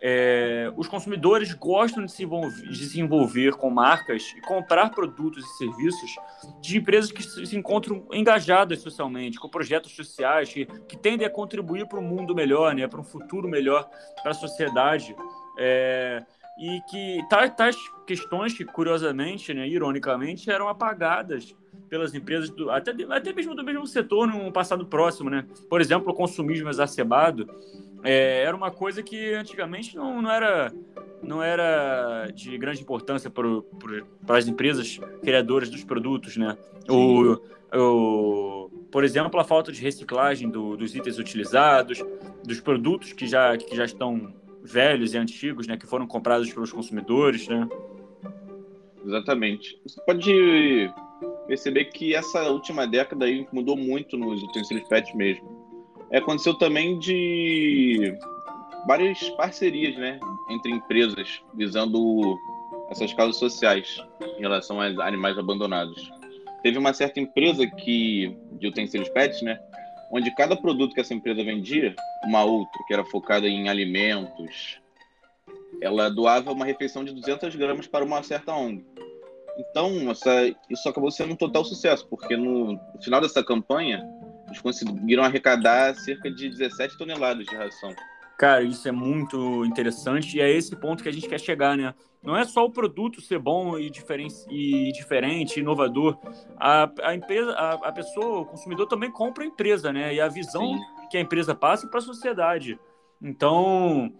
é, 0.00 0.72
os 0.76 0.86
consumidores 0.86 1.52
gostam 1.52 2.04
de 2.04 2.12
se, 2.12 2.22
envolver, 2.22 2.68
de 2.68 2.84
se, 2.84 3.00
envolver, 3.00 3.56
com 3.56 3.70
marcas 3.70 4.22
e 4.36 4.40
comprar 4.42 4.90
produtos 4.90 5.44
e 5.44 5.58
serviços 5.58 6.14
de 6.60 6.78
empresas 6.78 7.10
que 7.10 7.24
se 7.24 7.56
encontram 7.56 8.06
engajadas 8.12 8.78
socialmente, 8.78 9.40
com 9.40 9.48
projetos 9.48 9.90
sociais 9.96 10.52
que, 10.52 10.64
que 10.64 10.96
tendem 10.96 11.26
a 11.26 11.30
contribuir 11.30 11.88
para 11.88 11.98
um 11.98 12.04
mundo 12.04 12.36
melhor, 12.36 12.72
né, 12.72 12.86
para 12.86 13.00
um 13.00 13.04
futuro 13.04 13.48
melhor 13.48 13.90
para 14.22 14.30
a 14.30 14.34
sociedade. 14.34 15.16
É, 15.58 16.24
e 16.56 16.80
que 16.82 17.18
tais, 17.28 17.76
questões 18.06 18.54
que, 18.54 18.64
curiosamente, 18.64 19.52
né, 19.52 19.66
ironicamente, 19.66 20.50
eram 20.50 20.68
apagadas 20.68 21.54
pelas 21.90 22.14
empresas, 22.14 22.48
do, 22.48 22.70
até, 22.70 22.92
até 23.10 23.32
mesmo 23.32 23.54
do 23.54 23.64
mesmo 23.64 23.84
setor 23.86 24.28
num 24.28 24.52
passado 24.52 24.86
próximo. 24.86 25.28
Né? 25.28 25.44
Por 25.68 25.80
exemplo, 25.80 26.12
o 26.12 26.14
consumismo 26.14 26.70
exacerbado 26.70 27.50
é, 28.04 28.44
era 28.44 28.56
uma 28.56 28.70
coisa 28.70 29.02
que 29.02 29.34
antigamente 29.34 29.96
não, 29.96 30.22
não, 30.22 30.30
era, 30.30 30.72
não 31.20 31.42
era 31.42 32.30
de 32.32 32.56
grande 32.56 32.80
importância 32.80 33.28
para, 33.28 33.48
as 34.28 34.46
empresas 34.46 35.00
criadoras 35.20 35.68
dos 35.68 35.82
produtos. 35.82 36.36
Né? 36.36 36.56
O, 36.88 37.40
o, 37.76 38.70
Por 38.92 39.02
exemplo, 39.02 39.40
a 39.40 39.44
falta 39.44 39.72
de 39.72 39.82
reciclagem 39.82 40.48
do, 40.48 40.76
dos 40.76 40.94
itens 40.94 41.18
utilizados, 41.18 42.02
dos 42.44 42.60
produtos 42.60 43.12
que 43.12 43.26
já, 43.26 43.56
que 43.58 43.74
já 43.74 43.84
estão 43.84 44.32
velhos 44.62 45.12
e 45.12 45.18
antigos, 45.18 45.66
né, 45.66 45.76
que 45.76 45.86
foram 45.86 46.06
comprados 46.06 46.52
pelos 46.52 46.70
consumidores, 46.70 47.48
né? 47.48 47.66
Exatamente. 49.04 49.80
Você 49.82 50.00
pode 50.02 50.92
perceber 51.50 51.86
que 51.86 52.14
essa 52.14 52.48
última 52.48 52.86
década 52.86 53.24
aí 53.24 53.44
mudou 53.52 53.76
muito 53.76 54.16
nos 54.16 54.40
utensílios 54.40 54.86
PET 54.86 55.16
mesmo. 55.16 55.66
É, 56.08 56.18
aconteceu 56.18 56.54
também 56.54 56.96
de 57.00 58.16
várias 58.86 59.18
parcerias, 59.30 59.96
né, 59.96 60.20
entre 60.48 60.70
empresas 60.70 61.42
visando 61.54 62.38
essas 62.88 63.12
causas 63.14 63.34
sociais 63.36 64.00
em 64.38 64.40
relação 64.40 64.80
aos 64.80 64.96
animais 65.00 65.36
abandonados. 65.36 66.08
Teve 66.62 66.78
uma 66.78 66.92
certa 66.92 67.18
empresa 67.18 67.66
que 67.66 68.32
de 68.52 68.68
utensílios 68.68 69.08
PET, 69.08 69.44
né, 69.44 69.58
onde 70.12 70.32
cada 70.36 70.54
produto 70.54 70.94
que 70.94 71.00
essa 71.00 71.14
empresa 71.14 71.42
vendia, 71.42 71.96
uma 72.24 72.44
outra 72.44 72.80
que 72.86 72.94
era 72.94 73.04
focada 73.04 73.48
em 73.48 73.68
alimentos, 73.68 74.80
ela 75.82 76.08
doava 76.08 76.52
uma 76.52 76.64
refeição 76.64 77.04
de 77.04 77.12
200 77.12 77.56
gramas 77.56 77.88
para 77.88 78.04
uma 78.04 78.22
certa 78.22 78.54
ONG. 78.54 78.84
Então, 79.60 80.10
essa, 80.10 80.30
isso 80.70 80.88
acabou 80.88 81.10
sendo 81.10 81.32
um 81.32 81.36
total 81.36 81.64
sucesso, 81.64 82.06
porque 82.08 82.36
no, 82.36 82.72
no 82.72 83.02
final 83.02 83.20
dessa 83.20 83.44
campanha, 83.44 84.02
eles 84.46 84.60
conseguiram 84.60 85.22
arrecadar 85.22 85.94
cerca 85.94 86.30
de 86.30 86.48
17 86.48 86.96
toneladas 86.96 87.44
de 87.46 87.54
ração. 87.54 87.94
Cara, 88.38 88.62
isso 88.62 88.88
é 88.88 88.92
muito 88.92 89.66
interessante 89.66 90.38
e 90.38 90.40
é 90.40 90.50
esse 90.50 90.74
ponto 90.74 91.02
que 91.02 91.08
a 91.10 91.12
gente 91.12 91.28
quer 91.28 91.38
chegar, 91.38 91.76
né? 91.76 91.94
Não 92.22 92.34
é 92.34 92.44
só 92.44 92.64
o 92.64 92.70
produto 92.70 93.20
ser 93.20 93.38
bom 93.38 93.78
e, 93.78 93.90
diferen 93.90 94.28
e 94.48 94.90
diferente, 94.92 95.60
inovador. 95.60 96.18
A, 96.58 96.90
a 97.02 97.14
empresa, 97.14 97.52
a, 97.52 97.88
a, 97.88 97.92
pessoa, 97.92 98.40
o 98.40 98.46
consumidor 98.46 98.86
também 98.86 99.10
compra 99.10 99.44
a 99.44 99.46
empresa, 99.46 99.92
né? 99.92 100.14
E 100.14 100.20
a 100.20 100.28
visão 100.28 100.74
Sim. 100.74 100.80
que 101.10 101.18
a 101.18 101.20
empresa 101.20 101.54
passa 101.54 101.86
para 101.86 101.98
a 101.98 102.02
sociedade. 102.02 102.78
Então, 103.22 104.10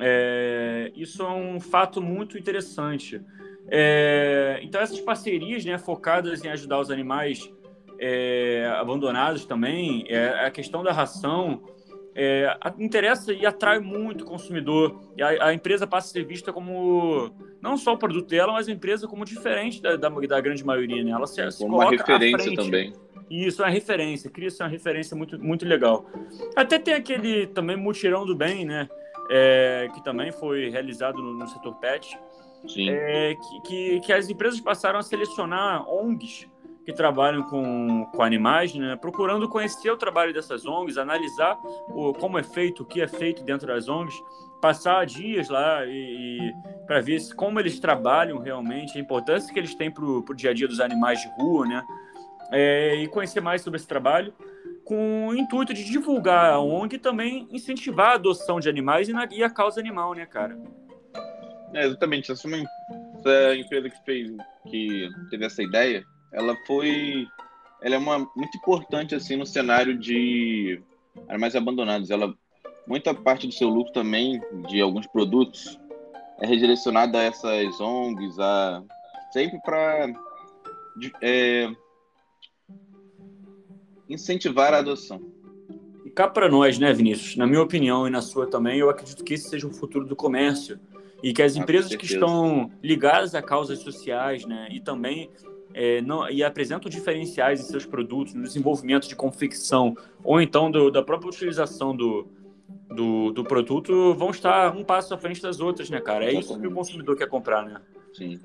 é, 0.00 0.90
isso 0.96 1.22
é 1.22 1.30
um 1.30 1.60
fato 1.60 2.02
muito 2.02 2.36
interessante. 2.36 3.20
É, 3.70 4.60
então, 4.62 4.80
essas 4.80 5.00
parcerias 5.00 5.64
né, 5.64 5.76
focadas 5.78 6.44
em 6.44 6.48
ajudar 6.48 6.80
os 6.80 6.90
animais 6.90 7.50
é, 7.98 8.70
abandonados 8.78 9.44
também, 9.44 10.04
é, 10.08 10.46
a 10.46 10.50
questão 10.50 10.82
da 10.82 10.92
ração 10.92 11.62
é, 12.14 12.56
interessa 12.78 13.32
e 13.32 13.46
atrai 13.46 13.78
muito 13.78 14.22
o 14.22 14.24
consumidor. 14.24 14.98
E 15.16 15.22
a, 15.22 15.46
a, 15.46 15.54
empresa 15.54 15.86
passa 15.86 16.08
a 16.08 16.12
ser 16.12 16.24
vista 16.24 16.52
como 16.52 17.30
não 17.62 17.76
só 17.76 17.94
o 17.94 17.98
produto 17.98 18.28
dela, 18.28 18.52
mas 18.52 18.68
a 18.68 18.72
empresa 18.72 19.06
como 19.06 19.24
diferente 19.24 19.80
da, 19.80 19.96
da, 19.96 20.08
da 20.08 20.40
grande 20.40 20.64
maioria. 20.64 21.04
Né? 21.04 21.10
Ela 21.12 21.26
se, 21.26 21.48
se 21.50 21.58
como 21.58 21.76
uma 21.76 21.90
referência 21.90 22.54
também. 22.56 22.92
Isso, 23.30 23.62
é 23.62 23.66
uma 23.66 23.70
referência, 23.70 24.30
cria-se 24.30 24.62
uma 24.62 24.68
referência 24.68 25.16
muito, 25.16 25.38
muito 25.38 25.64
legal. 25.66 26.06
Até 26.56 26.78
tem 26.78 26.94
aquele 26.94 27.46
também 27.46 27.76
mutirão 27.76 28.24
do 28.24 28.34
bem, 28.34 28.64
né? 28.64 28.88
É, 29.30 29.88
que 29.94 30.02
também 30.02 30.32
foi 30.32 30.70
realizado 30.70 31.18
no, 31.18 31.34
no 31.34 31.46
setor 31.46 31.74
pet, 31.74 32.18
é, 32.88 33.34
que, 33.34 33.60
que, 33.62 34.00
que, 34.00 34.12
as 34.12 34.28
empresas 34.28 34.60
passaram 34.60 34.98
a 34.98 35.02
selecionar 35.02 35.88
ONGs 35.88 36.48
que 36.84 36.92
trabalham 36.92 37.42
com, 37.42 38.06
com 38.06 38.22
animais, 38.22 38.74
né, 38.74 38.96
procurando 38.96 39.48
conhecer 39.48 39.90
o 39.90 39.96
trabalho 39.96 40.32
dessas 40.32 40.64
ONGs, 40.64 40.96
analisar 40.96 41.58
o, 41.88 42.14
como 42.14 42.38
é 42.38 42.42
feito, 42.42 42.82
o 42.82 42.86
que 42.86 43.00
é 43.00 43.06
feito 43.06 43.44
dentro 43.44 43.66
das 43.66 43.88
ONGs, 43.88 44.14
passar 44.60 45.04
dias 45.04 45.48
lá 45.50 45.84
e, 45.84 45.90
e 45.90 46.52
para 46.86 47.00
ver 47.00 47.20
se, 47.20 47.34
como 47.34 47.60
eles 47.60 47.78
trabalham 47.78 48.38
realmente, 48.38 48.96
a 48.96 49.00
importância 49.00 49.52
que 49.52 49.60
eles 49.60 49.74
têm 49.74 49.90
para 49.90 50.02
o 50.02 50.34
dia 50.34 50.50
a 50.50 50.54
dia 50.54 50.66
dos 50.66 50.80
animais 50.80 51.20
de 51.20 51.28
rua, 51.36 51.66
né, 51.66 51.86
é, 52.50 52.94
e 52.96 53.06
conhecer 53.08 53.40
mais 53.40 53.60
sobre 53.60 53.76
esse 53.76 53.86
trabalho, 53.86 54.32
com 54.82 55.28
o 55.28 55.34
intuito 55.34 55.74
de 55.74 55.84
divulgar 55.84 56.54
a 56.54 56.58
ONG 56.58 56.96
e 56.96 56.98
também 56.98 57.46
incentivar 57.50 58.12
a 58.12 58.14
adoção 58.14 58.58
de 58.58 58.68
animais 58.68 59.10
e, 59.10 59.12
na, 59.12 59.28
e 59.30 59.42
a 59.42 59.50
causa 59.50 59.78
animal, 59.78 60.14
né, 60.14 60.24
cara? 60.24 60.58
É, 61.74 61.86
exatamente. 61.86 62.32
Essa, 62.32 62.48
é 62.48 62.64
essa 63.18 63.56
empresa 63.56 63.90
que 63.90 64.04
fez, 64.04 64.30
que 64.68 65.08
teve 65.30 65.44
essa 65.44 65.62
ideia, 65.62 66.04
ela 66.32 66.56
foi 66.66 67.26
ela 67.80 67.94
é 67.94 67.98
uma 67.98 68.18
muito 68.18 68.56
importante 68.56 69.14
assim 69.14 69.36
no 69.36 69.46
cenário 69.46 69.96
de 69.96 70.80
animais 71.28 71.54
abandonados. 71.54 72.10
Ela 72.10 72.34
muita 72.86 73.14
parte 73.14 73.46
do 73.46 73.52
seu 73.52 73.68
lucro 73.68 73.92
também 73.92 74.40
de 74.68 74.80
alguns 74.80 75.06
produtos 75.06 75.78
é 76.40 76.46
redirecionada 76.46 77.18
a 77.18 77.24
essas 77.24 77.80
ONGs, 77.80 78.38
a 78.38 78.82
sempre 79.32 79.60
para 79.62 80.12
é, 81.20 81.68
incentivar 84.08 84.72
a 84.72 84.78
adoção. 84.78 85.20
E 86.04 86.10
cá 86.10 86.28
para 86.28 86.48
nós, 86.48 86.78
né, 86.78 86.92
Vinícius? 86.92 87.36
Na 87.36 87.46
minha 87.46 87.60
opinião 87.60 88.06
e 88.06 88.10
na 88.10 88.22
sua 88.22 88.46
também, 88.46 88.78
eu 88.78 88.88
acredito 88.88 89.22
que 89.22 89.34
esse 89.34 89.48
seja 89.48 89.66
o 89.66 89.72
futuro 89.72 90.06
do 90.06 90.16
comércio 90.16 90.80
e 91.22 91.32
que 91.32 91.42
as 91.42 91.56
ah, 91.56 91.60
empresas 91.60 91.94
que 91.94 92.06
estão 92.06 92.70
ligadas 92.82 93.34
a 93.34 93.42
causas 93.42 93.80
sociais, 93.80 94.44
né, 94.44 94.68
e 94.70 94.80
também 94.80 95.30
é, 95.74 96.00
não, 96.00 96.28
e 96.30 96.42
apresentam 96.42 96.88
diferenciais 96.88 97.60
em 97.60 97.64
seus 97.64 97.84
produtos, 97.84 98.34
no 98.34 98.42
desenvolvimento 98.42 99.08
de 99.08 99.16
confecção, 99.16 99.96
ou 100.22 100.40
então 100.40 100.70
do, 100.70 100.90
da 100.90 101.02
própria 101.02 101.28
utilização 101.28 101.94
do, 101.94 102.26
do, 102.88 103.32
do, 103.32 103.44
produto, 103.44 104.14
vão 104.14 104.30
estar 104.30 104.74
um 104.74 104.84
passo 104.84 105.12
à 105.14 105.18
frente 105.18 105.42
das 105.42 105.60
outras, 105.60 105.90
né, 105.90 106.00
cara? 106.00 106.24
É 106.24 106.32
isso 106.32 106.58
que 106.58 106.66
o 106.66 106.72
consumidor 106.72 107.16
quer 107.16 107.28
comprar, 107.28 107.64
né? 107.64 107.80
Sim. 108.12 108.40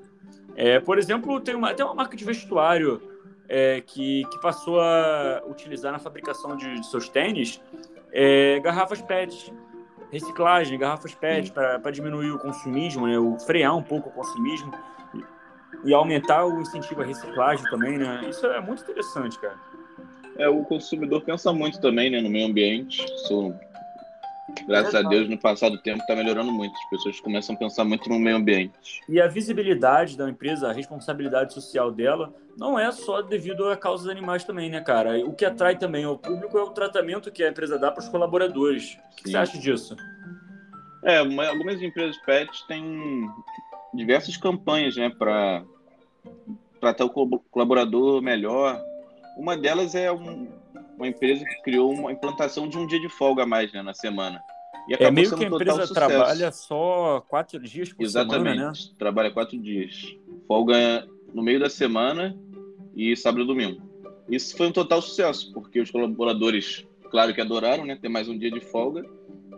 É, 0.56 0.80
por 0.80 0.98
exemplo, 0.98 1.40
tem 1.40 1.56
uma, 1.56 1.74
tem 1.74 1.86
uma 1.86 1.96
marca 1.96 2.16
de 2.16 2.26
vestuário 2.26 3.02
é, 3.48 3.82
que, 3.82 4.26
que 4.26 4.42
passou 4.42 4.80
a 4.80 5.42
utilizar 5.48 5.92
na 5.92 6.00
fabricação 6.00 6.56
de, 6.56 6.80
de 6.80 6.86
seus 6.88 7.10
tênis 7.10 7.62
é, 8.12 8.60
garrafas 8.60 9.02
PET, 9.02 9.52
reciclagem, 10.14 10.78
garrafas 10.78 11.16
PET, 11.16 11.52
para 11.52 11.92
diminuir 11.92 12.32
o 12.32 12.40
consumismo, 12.40 13.08
né, 13.08 13.18
o, 13.18 13.38
frear 13.40 13.76
um 13.76 13.82
pouco 13.82 14.10
o 14.10 14.12
consumismo 14.12 14.72
e 15.84 15.94
aumentar 15.94 16.46
o 16.46 16.62
incentivo 16.62 17.02
à 17.02 17.06
reciclagem 17.06 17.66
também, 17.70 17.98
né? 17.98 18.22
Isso 18.30 18.46
é 18.46 18.62
muito 18.62 18.84
interessante, 18.84 19.40
cara. 19.40 19.56
É, 20.38 20.48
o 20.48 20.64
consumidor 20.64 21.22
pensa 21.22 21.52
muito 21.52 21.82
também, 21.82 22.12
né, 22.12 22.22
no 22.22 22.30
meio 22.30 22.48
ambiente. 22.48 23.04
Isso, 23.04 23.54
graças 24.68 24.94
é 24.94 25.00
a 25.00 25.02
Deus, 25.02 25.30
no 25.30 25.38
passado 25.38 25.78
tempo 25.78 26.00
está 26.00 26.16
melhorando 26.16 26.52
muito. 26.52 26.74
As 26.74 26.90
pessoas 26.90 27.20
começam 27.20 27.56
a 27.56 27.58
pensar 27.58 27.84
muito 27.84 28.10
no 28.10 28.20
meio 28.20 28.38
ambiente. 28.38 29.02
E 29.08 29.20
a 29.22 29.28
visibilidade 29.28 30.18
da 30.18 30.30
empresa, 30.30 30.70
a 30.70 30.74
responsabilidade 30.74 31.54
social 31.54 31.92
dela, 31.92 32.34
não 32.58 32.78
é 32.78 32.92
só 32.92 33.22
devido 33.22 33.70
à 33.70 33.78
causa 33.78 34.04
dos 34.04 34.12
animais 34.12 34.44
também, 34.44 34.70
né, 34.70 34.82
cara? 34.82 35.18
O 35.26 35.34
que 35.34 35.46
atrai 35.46 35.78
também 35.78 36.04
ao 36.04 36.18
público 36.18 36.58
é 36.58 36.64
o 36.64 36.70
tratamento 36.70 37.32
que 37.32 37.44
a 37.44 37.50
empresa 37.50 37.80
dá 37.80 37.92
para 37.92 38.02
os 38.02 38.10
colaboradores. 38.10 38.98
O 39.12 39.16
que 39.16 39.30
você 39.32 39.38
acha 39.38 39.58
disso? 39.58 39.96
É, 41.04 41.18
algumas 41.18 41.82
empresas 41.82 42.18
pet 42.26 42.50
têm 42.68 43.30
diversas 43.94 44.38
campanhas, 44.38 44.96
né, 44.96 45.10
para 45.10 45.64
tratar 46.80 47.06
o 47.06 47.10
colaborador 47.52 48.22
melhor. 48.22 48.82
Uma 49.38 49.58
delas 49.58 49.96
é 49.96 50.12
um, 50.12 50.48
uma 50.98 51.08
empresa 51.08 51.44
que 51.46 51.62
criou 51.62 51.92
uma 51.92 52.12
implantação 52.12 52.68
de 52.68 52.78
um 52.78 52.86
dia 52.86 53.00
de 53.00 53.10
folga 53.10 53.44
a 53.44 53.46
mais 53.46 53.72
né, 53.72 53.82
na 53.82 53.94
semana. 53.94 54.42
E 54.88 54.94
é 54.94 55.10
meio 55.10 55.36
que 55.36 55.46
a 55.46 55.48
empresa 55.48 55.94
trabalha 55.94 56.52
só 56.52 57.24
quatro 57.28 57.60
dias 57.60 57.94
por 57.94 58.04
Exatamente, 58.04 58.56
semana, 58.56 58.72
né? 58.72 58.78
trabalha 58.98 59.32
quatro 59.32 59.58
dias. 59.58 60.16
Folga 60.48 61.08
no 61.34 61.42
meio 61.42 61.60
da 61.60 61.70
semana 61.70 62.38
e 62.96 63.16
sábado 63.16 63.44
e 63.44 63.48
domingo. 63.48 63.82
Isso 64.30 64.56
foi 64.58 64.68
um 64.68 64.72
total 64.72 65.02
sucesso, 65.02 65.52
porque 65.54 65.80
os 65.80 65.90
colaboradores, 65.90 66.86
claro 67.10 67.34
que 67.34 67.42
adoraram, 67.42 67.86
né, 67.86 67.98
ter 68.02 68.10
mais 68.10 68.28
um 68.28 68.38
dia 68.38 68.52
de 68.52 68.60
folga, 68.60 69.06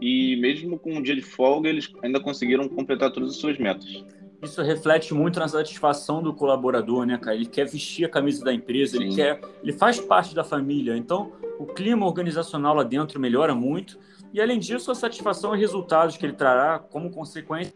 e 0.02 0.36
mesmo 0.38 0.78
com 0.78 0.94
um 0.94 1.02
dia 1.02 1.16
de 1.16 1.22
folga, 1.22 1.70
eles 1.70 1.92
ainda 2.04 2.20
conseguiram 2.20 2.68
completar 2.68 3.12
todas 3.12 3.32
as 3.32 3.36
suas 3.38 3.58
metas 3.58 4.04
isso 4.42 4.62
reflete 4.62 5.14
muito 5.14 5.40
na 5.40 5.48
satisfação 5.48 6.22
do 6.22 6.34
colaborador, 6.34 7.06
né, 7.06 7.18
cara? 7.18 7.36
Ele 7.36 7.46
quer 7.46 7.66
vestir 7.66 8.06
a 8.06 8.10
camisa 8.10 8.44
da 8.44 8.54
empresa, 8.54 8.98
Sim. 8.98 9.04
ele 9.04 9.16
quer, 9.16 9.42
ele 9.64 9.74
faz 9.74 10.00
parte 10.00 10.36
da 10.36 10.44
família. 10.44 10.96
Então, 10.96 11.32
o 11.60 11.66
clima 11.66 12.06
organizacional 12.06 12.76
lá 12.76 12.84
dentro 12.84 13.20
melhora 13.20 13.56
muito. 13.56 13.98
E 14.34 14.42
além 14.42 14.60
disso, 14.60 14.92
a 14.92 14.96
satisfação 14.96 15.56
e 15.56 15.60
resultados 15.60 16.18
que 16.18 16.26
ele 16.26 16.34
trará 16.34 16.80
como 16.80 17.10
consequência 17.10 17.74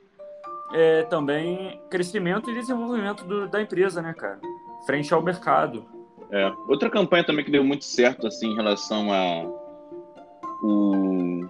é 0.73 1.03
também 1.03 1.79
crescimento 1.89 2.49
e 2.49 2.53
desenvolvimento 2.53 3.23
do, 3.23 3.47
da 3.47 3.61
empresa, 3.61 4.01
né, 4.01 4.13
cara? 4.13 4.39
Frente 4.85 5.13
ao 5.13 5.21
mercado. 5.21 5.85
É. 6.31 6.51
Outra 6.67 6.89
campanha 6.89 7.23
também 7.23 7.43
que 7.43 7.51
deu 7.51 7.63
muito 7.63 7.85
certo 7.85 8.27
assim 8.27 8.51
em 8.51 8.55
relação 8.55 9.11
a 9.11 9.59
o, 10.61 11.47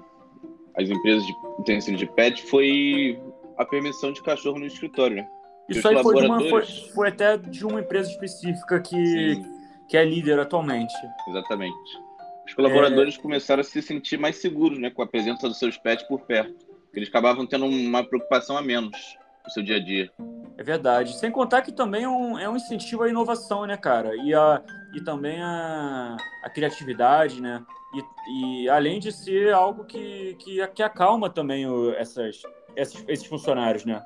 as 0.77 0.89
empresas 0.89 1.25
de 1.25 1.33
utensílios 1.57 1.99
de 1.99 2.07
pet 2.07 2.43
foi 2.43 3.19
a 3.59 3.65
permissão 3.65 4.13
de 4.13 4.23
cachorro 4.23 4.57
no 4.57 4.65
escritório, 4.65 5.17
né? 5.17 5.27
Isso 5.67 5.87
aí 5.87 6.01
foi, 6.01 6.25
uma, 6.25 6.39
foi, 6.49 6.65
foi, 6.65 7.09
até 7.09 7.37
de 7.37 7.63
uma 7.63 7.81
empresa 7.81 8.09
específica 8.09 8.79
que, 8.79 9.39
que 9.87 9.95
é 9.95 10.03
líder 10.03 10.39
atualmente. 10.39 10.93
Exatamente. 11.27 11.99
Os 12.47 12.53
colaboradores 12.55 13.19
é... 13.19 13.21
começaram 13.21 13.61
a 13.61 13.63
se 13.63 13.79
sentir 13.81 14.17
mais 14.17 14.37
seguros 14.37 14.79
né, 14.79 14.89
com 14.89 15.03
a 15.03 15.07
presença 15.07 15.47
dos 15.47 15.59
seus 15.59 15.77
pets 15.77 16.07
por 16.07 16.21
perto. 16.21 16.65
Eles 16.91 17.09
acabavam 17.09 17.45
tendo 17.45 17.65
uma 17.65 18.03
preocupação 18.03 18.57
a 18.57 18.63
menos 18.63 18.97
o 19.45 19.51
seu 19.51 19.61
dia 19.61 19.75
a 19.75 19.79
dia. 19.79 20.11
É 20.57 20.63
verdade. 20.63 21.15
Sem 21.17 21.29
contar 21.29 21.61
que 21.61 21.71
também 21.71 22.03
é 22.03 22.09
um, 22.09 22.39
é 22.39 22.49
um 22.49 22.55
incentivo 22.55 23.03
à 23.03 23.09
inovação, 23.09 23.67
né, 23.67 23.77
cara? 23.77 24.15
E, 24.15 24.33
a, 24.33 24.63
e 24.95 25.01
também 25.01 25.39
a, 25.41 26.17
a 26.43 26.49
criatividade, 26.49 27.39
né? 27.41 27.63
E, 27.93 28.63
e 28.63 28.69
além 28.69 28.99
de 28.99 29.11
ser 29.11 29.53
algo 29.53 29.85
que, 29.85 30.35
que, 30.39 30.65
que 30.67 30.81
acalma 30.81 31.29
também 31.29 31.67
o, 31.67 31.93
essas, 31.93 32.41
esses, 32.75 33.03
esses 33.07 33.25
funcionários, 33.25 33.85
né? 33.85 34.01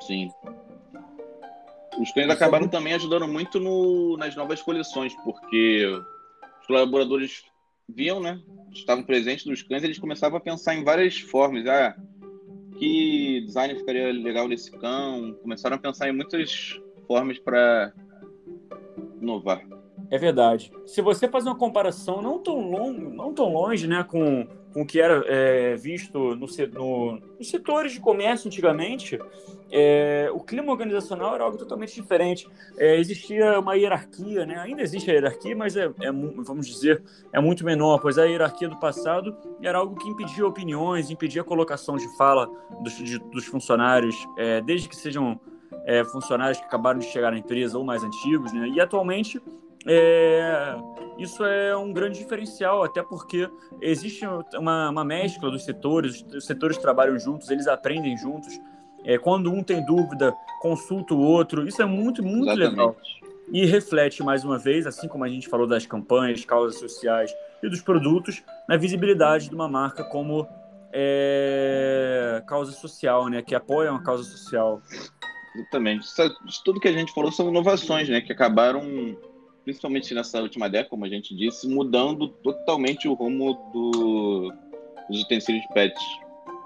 Sim. 0.00 0.30
Os 1.98 2.12
cães 2.12 2.30
acabaram 2.30 2.68
também 2.68 2.94
ajudando 2.94 3.26
muito 3.26 3.58
no, 3.58 4.16
nas 4.16 4.36
novas 4.36 4.62
coleções, 4.62 5.14
porque 5.24 5.84
os 6.60 6.66
colaboradores 6.66 7.44
viam, 7.88 8.20
né? 8.20 8.40
Estavam 8.72 9.02
presentes 9.02 9.46
nos 9.46 9.62
cães, 9.62 9.82
eles 9.82 9.98
começavam 9.98 10.38
a 10.38 10.40
pensar 10.40 10.74
em 10.74 10.84
várias 10.84 11.18
formas. 11.18 11.66
Ah, 11.66 11.96
que 12.78 13.40
design 13.44 13.74
ficaria 13.74 14.12
legal 14.12 14.46
nesse 14.46 14.70
cão? 14.70 15.34
Começaram 15.42 15.76
a 15.76 15.80
pensar 15.80 16.08
em 16.08 16.12
muitas 16.12 16.80
formas 17.06 17.38
para 17.38 17.92
inovar. 19.20 19.62
É 20.10 20.16
verdade. 20.16 20.70
Se 20.86 21.02
você 21.02 21.28
fazer 21.28 21.48
uma 21.48 21.58
comparação 21.58 22.22
não 22.22 22.38
tão, 22.38 22.70
longe, 22.70 23.00
não 23.00 23.34
tão 23.34 23.52
longe 23.52 23.86
né, 23.86 24.04
com, 24.04 24.46
com 24.72 24.82
o 24.82 24.86
que 24.86 25.00
era 25.00 25.24
é, 25.26 25.76
visto 25.76 26.36
no, 26.36 26.46
no, 26.46 27.20
nos 27.38 27.50
setores 27.50 27.92
de 27.92 28.00
comércio 28.00 28.48
antigamente, 28.48 29.18
é, 29.70 30.30
o 30.32 30.40
clima 30.40 30.70
organizacional 30.72 31.34
era 31.34 31.44
algo 31.44 31.56
totalmente 31.56 31.94
diferente. 31.94 32.48
É, 32.76 32.98
existia 32.98 33.58
uma 33.58 33.74
hierarquia, 33.74 34.46
né? 34.46 34.58
ainda 34.58 34.82
existe 34.82 35.10
a 35.10 35.14
hierarquia, 35.14 35.56
mas 35.56 35.76
é, 35.76 35.84
é, 36.00 36.12
vamos 36.12 36.66
dizer, 36.66 37.02
é 37.32 37.40
muito 37.40 37.64
menor, 37.64 37.98
pois 38.00 38.18
a 38.18 38.24
hierarquia 38.24 38.68
do 38.68 38.78
passado 38.78 39.36
era 39.62 39.78
algo 39.78 39.96
que 39.96 40.08
impedia 40.08 40.46
opiniões, 40.46 41.10
impedia 41.10 41.42
a 41.42 41.44
colocação 41.44 41.96
de 41.96 42.08
fala 42.16 42.48
dos, 42.82 42.96
de, 42.96 43.18
dos 43.18 43.46
funcionários, 43.46 44.16
é, 44.36 44.60
desde 44.60 44.88
que 44.88 44.96
sejam 44.96 45.38
é, 45.84 46.04
funcionários 46.04 46.58
que 46.58 46.64
acabaram 46.64 46.98
de 46.98 47.06
chegar 47.06 47.30
na 47.30 47.38
empresa 47.38 47.78
ou 47.78 47.84
mais 47.84 48.02
antigos, 48.02 48.52
né? 48.52 48.68
e 48.68 48.80
atualmente 48.80 49.40
é, 49.88 50.76
isso 51.18 51.42
é 51.44 51.74
um 51.76 51.92
grande 51.92 52.18
diferencial, 52.18 52.84
até 52.84 53.02
porque 53.02 53.48
existe 53.80 54.26
uma, 54.56 54.90
uma 54.90 55.04
mescla 55.04 55.50
dos 55.50 55.64
setores, 55.64 56.22
os 56.22 56.44
setores 56.44 56.76
trabalham 56.76 57.18
juntos, 57.18 57.50
eles 57.50 57.66
aprendem 57.66 58.16
juntos. 58.16 58.60
É, 59.04 59.16
quando 59.16 59.50
um 59.50 59.62
tem 59.62 59.84
dúvida, 59.86 60.34
consulta 60.60 61.14
o 61.14 61.20
outro. 61.20 61.66
Isso 61.66 61.80
é 61.80 61.86
muito, 61.86 62.22
muito 62.22 62.50
Exatamente. 62.50 62.70
legal. 62.70 62.96
E 63.50 63.64
reflete, 63.64 64.22
mais 64.22 64.44
uma 64.44 64.58
vez, 64.58 64.86
assim 64.86 65.08
como 65.08 65.24
a 65.24 65.28
gente 65.28 65.48
falou 65.48 65.66
das 65.66 65.86
campanhas, 65.86 66.44
causas 66.44 66.78
sociais 66.78 67.34
e 67.62 67.68
dos 67.68 67.80
produtos, 67.80 68.42
na 68.68 68.76
visibilidade 68.76 69.48
de 69.48 69.54
uma 69.54 69.68
marca 69.68 70.04
como 70.04 70.46
é, 70.92 72.42
causa 72.46 72.72
social, 72.72 73.28
né? 73.28 73.40
que 73.40 73.54
apoia 73.54 73.90
uma 73.90 74.02
causa 74.02 74.24
social. 74.24 74.82
Exatamente. 75.54 76.06
Tudo 76.62 76.78
que 76.78 76.88
a 76.88 76.92
gente 76.92 77.12
falou 77.14 77.32
são 77.32 77.48
inovações 77.48 78.08
né? 78.08 78.20
que 78.20 78.32
acabaram 78.32 78.82
principalmente 79.68 80.14
nessa 80.14 80.40
última 80.40 80.66
década, 80.66 80.88
como 80.88 81.04
a 81.04 81.08
gente 81.10 81.36
disse, 81.36 81.68
mudando 81.68 82.26
totalmente 82.26 83.06
o 83.06 83.12
rumo 83.12 83.52
do, 83.70 84.50
dos 85.10 85.22
utensílios 85.24 85.62
de 85.62 85.74
pets. 85.74 86.02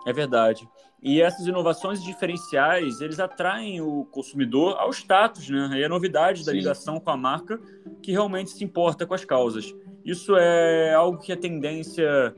É 0.06 0.12
verdade. 0.12 0.68
E 1.02 1.20
essas 1.20 1.44
inovações 1.48 2.00
diferenciais, 2.00 3.00
eles 3.00 3.18
atraem 3.18 3.80
o 3.80 4.04
consumidor 4.04 4.76
ao 4.78 4.90
status, 4.90 5.48
né? 5.48 5.80
E 5.80 5.84
a 5.84 5.88
novidade 5.88 6.40
Sim. 6.40 6.46
da 6.46 6.52
ligação 6.52 7.00
com 7.00 7.10
a 7.10 7.16
marca 7.16 7.60
que 8.00 8.12
realmente 8.12 8.50
se 8.50 8.62
importa 8.62 9.04
com 9.04 9.14
as 9.14 9.24
causas. 9.24 9.74
Isso 10.04 10.36
é 10.36 10.94
algo 10.94 11.18
que 11.18 11.32
a 11.32 11.36
tendência 11.36 12.32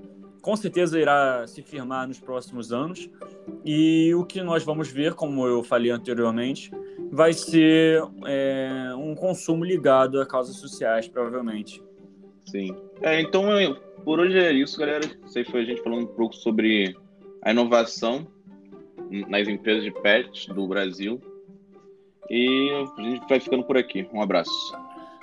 com 0.45 0.55
certeza 0.55 1.01
irá 1.01 1.47
se 1.47 1.63
firmar 1.63 2.07
nos 2.07 2.21
próximos 2.21 2.71
anos. 2.71 3.09
E 3.65 4.15
o 4.15 4.27
que 4.27 4.43
nós 4.43 4.63
vamos 4.63 4.93
ver, 4.93 5.15
como 5.15 5.47
eu 5.47 5.65
falei 5.65 5.91
anteriormente, 5.91 6.71
vai 7.11 7.33
ser 7.33 8.03
é, 8.27 8.93
um 8.95 9.15
consumo 9.15 9.65
ligado 9.65 10.21
a 10.21 10.27
causas 10.27 10.57
sociais, 10.57 11.09
provavelmente. 11.09 11.83
Sim. 12.45 12.77
É, 13.01 13.23
então, 13.23 13.45
por 14.05 14.21
hoje 14.21 14.39
é 14.39 14.53
isso, 14.53 14.79
galera. 14.79 15.07
Isso 15.25 15.39
aí 15.39 15.47
foi 15.47 15.63
a 15.63 15.65
gente 15.65 15.83
falando 15.83 16.03
um 16.03 16.15
pouco 16.15 16.37
sobre 16.37 16.95
a 17.41 17.51
inovação 17.51 18.27
nas 19.27 19.49
empresas 19.49 19.83
de 19.83 19.93
pets 20.03 20.47
do 20.49 20.69
Brasil. 20.69 21.23
E 22.29 22.71
a 22.99 23.03
gente 23.03 23.27
vai 23.27 23.41
ficando 23.41 23.65
por 23.65 23.79
aqui. 23.79 24.07
Um 24.13 24.21
abraço. 24.21 24.53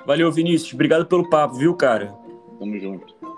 Valeu, 0.07 0.31
Vinícius. 0.31 0.73
Obrigado 0.73 1.05
pelo 1.05 1.29
papo, 1.29 1.57
viu, 1.57 1.75
cara? 1.75 2.12
Tamo 2.57 2.79
junto. 2.79 3.30